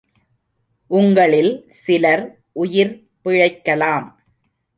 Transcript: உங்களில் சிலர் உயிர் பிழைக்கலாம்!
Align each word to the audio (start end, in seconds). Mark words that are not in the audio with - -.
உங்களில் 0.91 1.51
சிலர் 1.81 2.23
உயிர் 2.53 2.93
பிழைக்கலாம்! 3.25 4.07